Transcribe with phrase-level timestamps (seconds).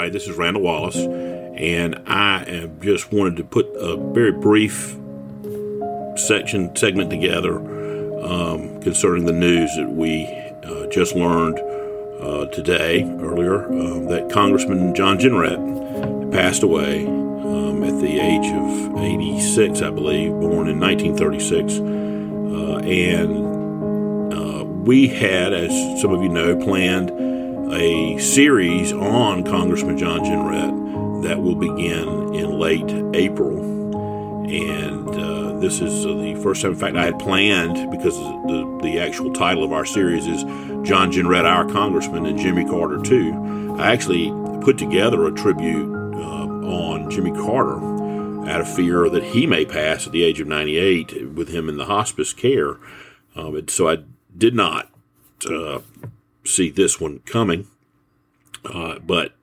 [0.00, 0.18] everybody.
[0.18, 4.96] This is Randal Wallace, and I just wanted to put a very brief
[6.16, 7.56] section segment together
[8.24, 10.24] um, concerning the news that we
[10.64, 11.58] uh, just learned
[12.22, 18.96] uh, today, earlier, uh, that Congressman John Jenrette passed away um, at the age of
[18.96, 21.74] 86, I believe, born in 1936.
[21.74, 27.29] Uh, and uh, we had, as some of you know, planned
[27.72, 33.58] a series on Congressman John Jenrette that will begin in late April.
[34.50, 38.80] And uh, this is uh, the first time, in fact, I had planned because the,
[38.82, 40.42] the actual title of our series is
[40.86, 43.76] John Jenrette, Our Congressman, and Jimmy Carter, too.
[43.78, 44.30] I actually
[44.62, 47.78] put together a tribute uh, on Jimmy Carter
[48.48, 51.76] out of fear that he may pass at the age of 98 with him in
[51.76, 52.76] the hospice care.
[53.36, 53.98] Um, so I
[54.36, 54.90] did not
[55.48, 55.80] uh,
[56.44, 57.66] see this one coming.
[58.64, 59.34] Uh, but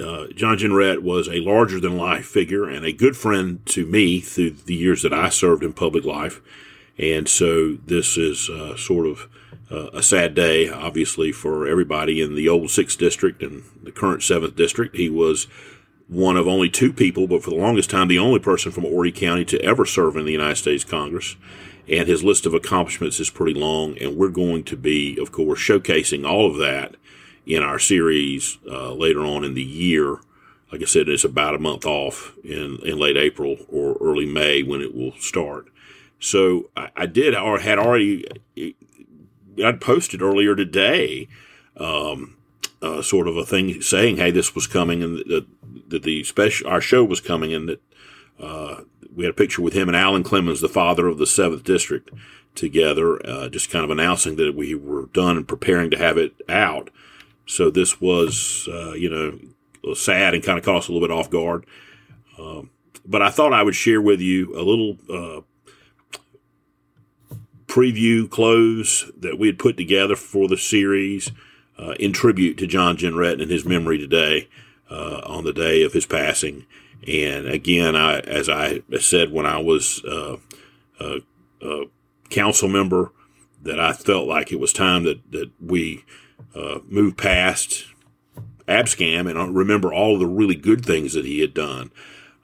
[0.00, 4.20] uh, John Jenrette was a larger than life figure and a good friend to me
[4.20, 6.40] through the years that I served in public life.
[6.98, 9.28] And so this is uh, sort of
[9.70, 14.20] uh, a sad day, obviously, for everybody in the old 6th District and the current
[14.20, 14.96] 7th District.
[14.96, 15.46] He was
[16.06, 19.10] one of only two people, but for the longest time, the only person from Horry
[19.10, 21.36] County to ever serve in the United States Congress
[21.88, 23.98] and his list of accomplishments is pretty long.
[23.98, 26.96] And we're going to be, of course, showcasing all of that
[27.46, 30.18] in our series uh, later on in the year.
[30.72, 34.62] Like I said, it's about a month off in, in late April or early May
[34.62, 35.68] when it will start.
[36.18, 38.26] So I, I did or had already
[39.62, 41.28] I'd posted earlier today,
[41.76, 42.36] um,
[42.82, 45.46] uh, sort of a thing saying, "Hey, this was coming, and that,
[45.88, 47.82] that the special our show was coming, and that
[48.40, 48.80] uh,
[49.14, 52.10] we had a picture with him and Alan Clemmons, the father of the seventh district,
[52.54, 56.34] together, uh, just kind of announcing that we were done and preparing to have it
[56.48, 56.90] out.
[57.46, 61.14] So this was, uh, you know, sad and kind of caught us a little bit
[61.14, 61.66] off guard.
[62.38, 62.70] Um,
[63.04, 65.40] but I thought I would share with you a little uh,
[67.66, 71.32] preview close that we had put together for the series
[71.78, 74.48] uh, in tribute to John Jenrette and his memory today
[74.90, 76.66] uh, on the day of his passing.
[77.06, 80.36] And again, I, as I said when I was uh,
[81.00, 81.18] a,
[81.62, 81.84] a,
[82.30, 83.12] council member,
[83.62, 86.04] that I felt like it was time that that we
[86.54, 87.86] uh, move past
[88.66, 91.90] Abscam and remember all the really good things that he had done.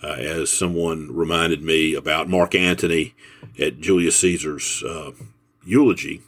[0.00, 3.14] Uh, as someone reminded me about Mark Antony
[3.58, 5.10] at Julius Caesar's uh,
[5.64, 6.22] eulogy,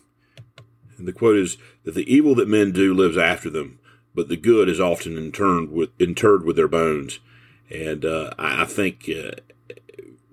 [0.98, 3.78] and the quote is that the evil that men do lives after them,
[4.14, 7.20] but the good is often interred with, interred with their bones.
[7.70, 9.32] And uh, I think uh,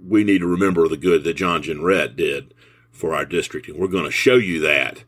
[0.06, 2.54] we need to remember the good that John Jenrette did
[2.92, 3.68] for our district.
[3.68, 5.04] And we're going to show you that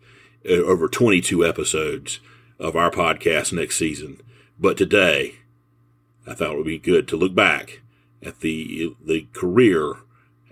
[0.47, 2.19] uh, over 22 episodes
[2.59, 4.22] of our podcast next season.
[4.59, 5.36] But today,
[6.28, 7.81] I thought it would be good to look back
[8.22, 9.96] at the, the career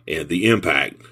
[0.07, 1.03] and the impact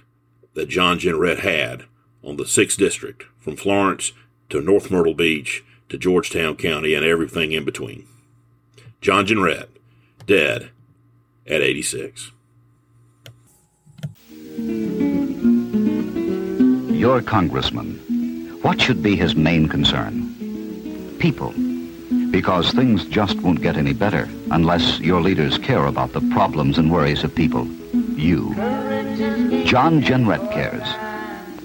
[0.53, 1.83] that John Jenrette had
[2.23, 4.13] on the 6th District from Florence
[4.49, 8.07] to North Myrtle Beach to Georgetown County and everything in between.
[9.01, 9.69] John Jenrette
[10.25, 10.69] dead
[11.47, 12.31] at 86.
[17.05, 17.99] Your congressman.
[18.61, 20.31] What should be his main concern?
[21.19, 21.53] People.
[22.31, 26.91] Because things just won't get any better unless your leaders care about the problems and
[26.91, 27.67] worries of people.
[28.17, 28.55] You.
[29.65, 30.87] John Jenrette cares.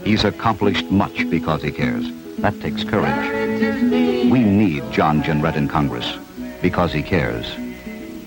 [0.04, 2.10] He's accomplished much because he cares.
[2.38, 3.39] That takes courage.
[3.60, 6.16] We need John Jenrette in Congress
[6.62, 7.46] because he cares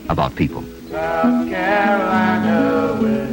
[0.08, 0.64] about people.
[0.92, 3.32] South Carolina will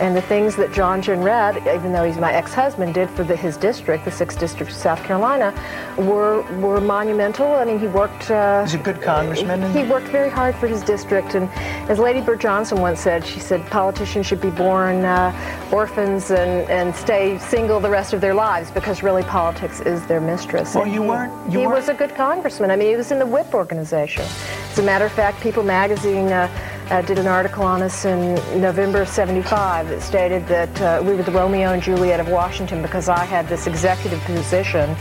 [0.00, 3.58] And the things that John Jenrette, even though he's my ex-husband, did for the, his
[3.58, 5.52] district, the 6th District of South Carolina,
[5.98, 7.46] were were monumental.
[7.46, 8.30] I mean, he worked...
[8.30, 9.72] Uh, he's a good congressman.
[9.72, 11.34] He worked very hard for his district.
[11.34, 11.50] And
[11.90, 16.68] as Lady Bird Johnson once said, she said politicians should be born uh, orphans and,
[16.70, 20.74] and stay single the rest of their lives because really politics is their mistress.
[20.74, 21.32] Well, you weren't...
[21.52, 21.76] You he weren't.
[21.78, 22.70] was a good congressman.
[22.70, 24.24] I mean, he was in the WHIP organization.
[24.70, 26.32] As a matter of fact, People magazine...
[26.32, 26.48] Uh,
[26.90, 31.14] uh, did an article on us in November of 75 that stated that uh, we
[31.14, 34.96] were the Romeo and Juliet of Washington because I had this executive position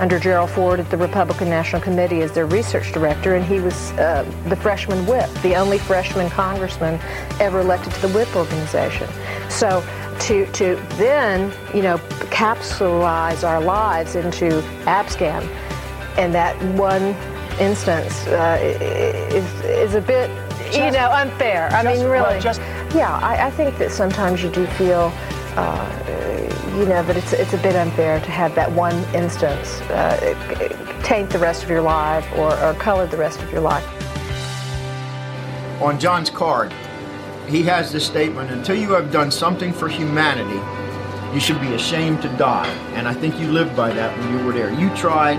[0.00, 3.92] under Gerald Ford at the Republican National Committee as their research director, and he was
[3.92, 6.98] uh, the freshman whip, the only freshman congressman
[7.40, 9.08] ever elected to the whip organization.
[9.50, 9.86] So
[10.20, 11.98] to, to then, you know,
[12.30, 15.46] capsulize our lives into Abscam
[16.16, 17.14] and that one
[17.60, 20.30] instance uh, is, is a bit
[20.72, 21.68] you know, unfair.
[21.72, 22.22] I just, mean, really.
[22.22, 22.60] Well, just
[22.94, 25.12] yeah, I, I, think that sometimes you do feel,
[25.56, 31.00] uh, you know, that it's, it's a bit unfair to have that one instance uh,
[31.04, 33.84] taint the rest of your life or, or color the rest of your life.
[35.82, 36.72] On John's card,
[37.48, 40.60] he has this statement until you have done something for humanity,
[41.34, 42.68] you should be ashamed to die.
[42.94, 44.72] And I think you lived by that when you were there.
[44.72, 45.38] You tried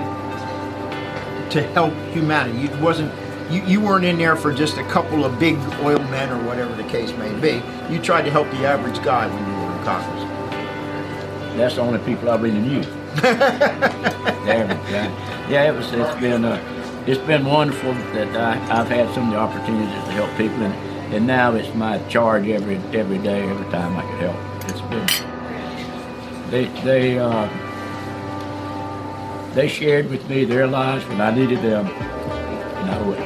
[1.52, 2.60] to help humanity.
[2.60, 3.12] You wasn't
[3.52, 6.74] you, you weren't in there for just a couple of big oil men or whatever
[6.76, 7.62] the case may be.
[7.94, 10.24] You tried to help the average guy when you were in Congress.
[11.58, 12.82] That's the only people I really knew.
[13.16, 13.28] the
[14.48, 15.50] average guy.
[15.50, 15.92] Yeah, it was.
[15.94, 20.12] It's been uh, it's been wonderful that I, I've had some of the opportunities to
[20.12, 24.18] help people, and, and now it's my charge every every day, every time I can
[24.18, 24.70] help.
[24.70, 25.36] It's been
[26.50, 27.48] they they uh,
[29.56, 33.18] they shared with me their lives when I needed them, and I would.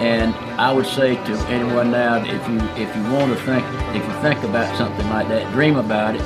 [0.00, 3.64] And I would say to anyone now, if you if you want to think,
[3.94, 6.22] if you think about something like that, dream about it.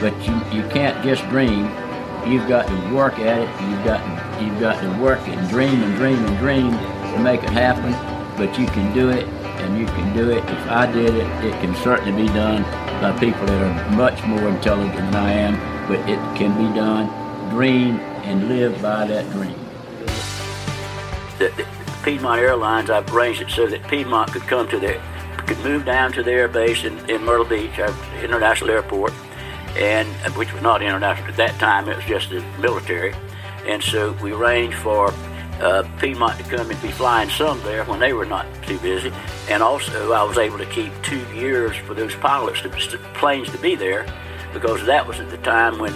[0.00, 1.70] But you, you can't just dream.
[2.26, 3.70] You've got to work at it.
[3.70, 7.42] You've got to, you've got to work and dream and dream and dream to make
[7.42, 7.92] it happen.
[8.38, 10.38] But you can do it, and you can do it.
[10.38, 14.48] If I did it, it can certainly be done by people that are much more
[14.48, 15.88] intelligent than I am.
[15.88, 17.08] But it can be done.
[17.50, 19.58] Dream and live by that dream.
[21.38, 21.66] The
[22.04, 25.02] Piedmont Airlines, I've arranged it so that Piedmont could come to their,
[25.48, 29.12] could move down to their base in, in Myrtle Beach, our international airport,
[29.76, 31.88] and which was not international at that time.
[31.88, 33.14] It was just the military,
[33.66, 35.12] and so we arranged for
[35.62, 39.12] uh, Piedmont to come and be flying some there when they were not too busy,
[39.48, 42.68] and also I was able to keep two years for those pilots, to,
[43.14, 44.04] planes to be there,
[44.52, 45.94] because that was at the time when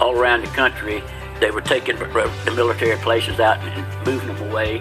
[0.00, 1.02] all around the country
[1.40, 4.78] they were taking the military places out and moving them away.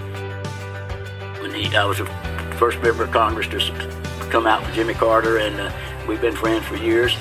[1.53, 2.05] He, I was the
[2.57, 5.71] first member of Congress to come out with Jimmy Carter, and uh,
[6.07, 7.15] we've been friends for years.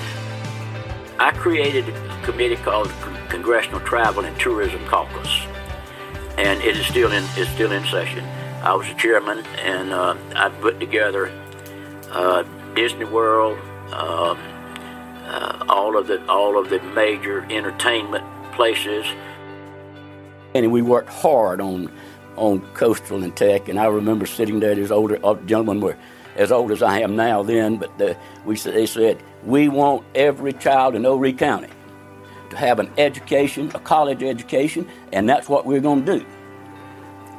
[1.17, 2.89] I created a committee called
[3.29, 5.45] Congressional Travel and Tourism Caucus,
[6.39, 8.23] and it is still in is still in session.
[8.63, 11.29] I was the chairman, and uh, I put together
[12.11, 12.43] uh,
[12.75, 13.57] Disney World,
[13.91, 14.37] um,
[15.25, 19.05] uh, all of the all of the major entertainment places,
[20.55, 21.91] and we worked hard on
[22.37, 24.75] on Coastal and Tech, and I remember sitting there.
[24.75, 25.97] These older uh, gentlemen were
[26.37, 28.15] as old as I am now then, but the,
[28.45, 31.67] we they said we want every child in Horry County
[32.49, 36.25] to have an education, a college education, and that's what we're going to do.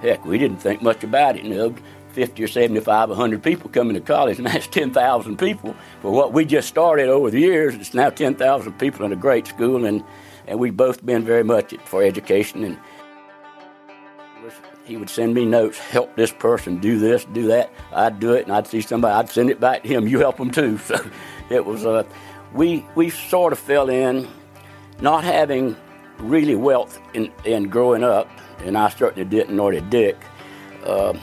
[0.00, 1.44] Heck, we didn't think much about it.
[1.44, 1.74] You know,
[2.12, 5.74] 50 or 75, 100 people coming to college, and that's 10,000 people.
[6.02, 9.46] For what we just started over the years, it's now 10,000 people in a great
[9.46, 10.02] school, and,
[10.46, 12.64] and we've both been very much for education.
[12.64, 12.78] And
[14.84, 17.72] he would send me notes, help this person do this, do that.
[17.92, 20.08] I'd do it, and I'd see somebody, I'd send it back to him.
[20.08, 20.78] You help them too.
[20.88, 21.10] So
[21.48, 22.04] it was, uh,
[22.52, 24.28] we we sort of fell in,
[25.00, 25.76] not having
[26.18, 28.28] really wealth in, in growing up,
[28.64, 30.16] and I certainly didn't, nor did Dick.
[30.84, 31.14] Uh,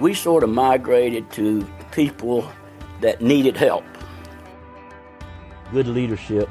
[0.00, 2.50] we sort of migrated to people
[3.00, 3.84] that needed help.
[5.72, 6.48] Good leadership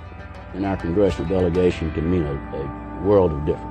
[0.53, 3.67] in our congressional delegation can mean a, a world of difference.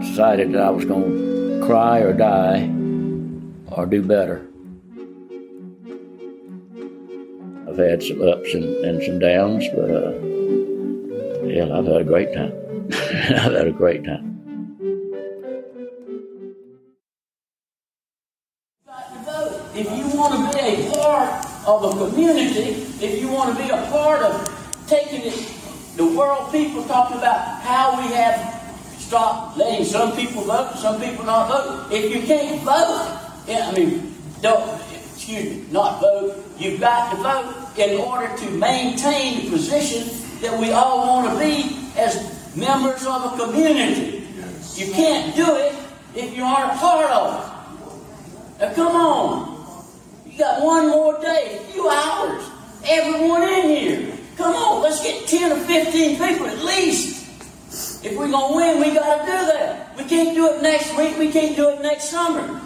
[0.00, 2.79] decided that I was going to cry or die
[3.70, 4.46] or do better.
[7.68, 10.12] I've had some ups and, and some downs, but uh,
[11.46, 12.52] yeah, I've had a great time.
[12.92, 14.26] I've had a great time.
[19.72, 23.70] If you want to be a part of a community, if you want to be
[23.70, 25.52] a part of taking it,
[25.96, 28.60] the world people talking about how we have
[28.98, 31.92] stop letting some people vote, some people not vote.
[31.92, 34.80] If you can't vote, yeah, I mean, don't,
[35.14, 40.08] excuse me, not vote, you've got to vote in order to maintain the position
[40.40, 44.26] that we all want to be as members of a community.
[44.74, 45.74] You can't do it
[46.14, 48.60] if you aren't a part of it.
[48.60, 49.84] Now, come on.
[50.26, 52.44] You got one more day, a few hours.
[52.84, 54.16] Everyone in here.
[54.36, 57.20] Come on, let's get 10 or 15 people at least
[58.02, 59.96] if we're going to win, we got to do that.
[59.96, 61.18] We can't do it next week.
[61.18, 62.60] We can't do it next summer.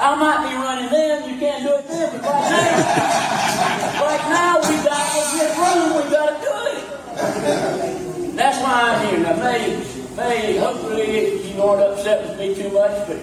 [0.00, 1.28] I might be running then.
[1.28, 2.10] You can't do it then.
[2.22, 5.92] But right now, right now we got get room.
[5.96, 8.36] We got to do it.
[8.36, 9.20] That's why I'm here.
[9.20, 9.76] Now, may,
[10.16, 13.18] may hopefully you aren't upset with me too much, but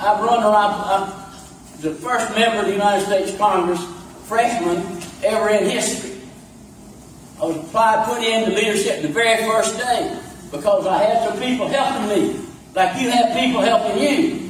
[0.00, 0.80] I've run around.
[0.88, 1.12] I'm
[1.82, 3.84] the first member of the United States Congress,
[4.24, 6.22] freshman ever in history.
[7.38, 10.18] I was applied, put into leadership the very first day
[10.50, 12.40] because I had some people helping me,
[12.74, 14.47] like you have people helping you.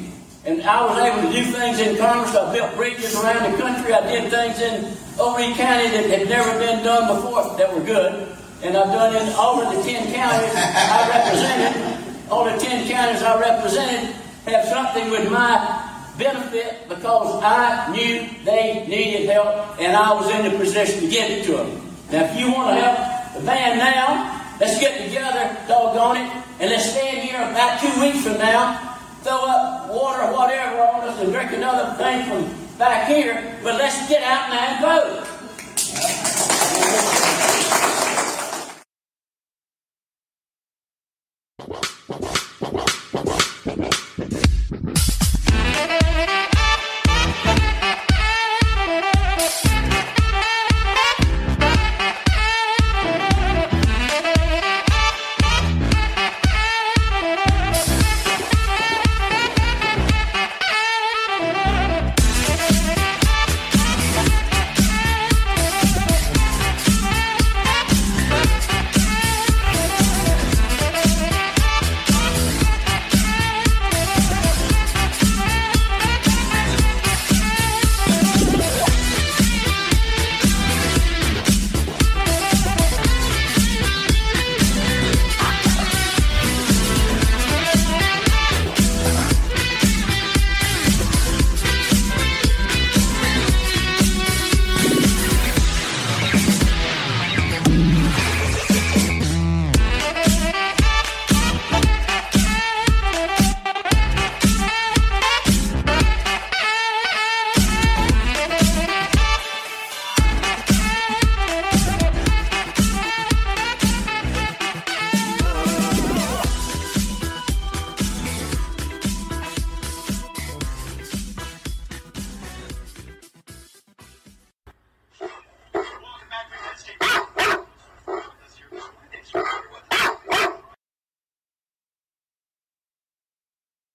[0.49, 2.35] And I was able to do things in Congress.
[2.35, 3.93] I built bridges around the country.
[3.93, 8.35] I did things in Horry County that had never been done before that were good.
[8.63, 12.33] And I've done in all of the 10 counties I represented.
[12.33, 14.17] All the 10 counties I represented
[14.49, 15.85] have something with my
[16.17, 21.29] benefit because I knew they needed help and I was in the position to give
[21.29, 21.93] it to them.
[22.11, 26.71] Now, if you want to help the band now, let's get together, doggone it, and
[26.71, 28.88] let's stand here about two weeks from now,
[29.23, 33.75] throw up water or whatever on us and drink another thing from back here, but
[33.75, 35.29] let's get out now and vote.